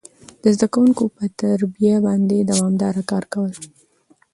[0.41, 3.51] د زده کوونکو پر تربيه باندي دوامداره کار کول،